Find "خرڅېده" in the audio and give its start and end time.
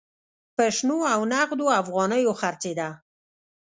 2.39-2.89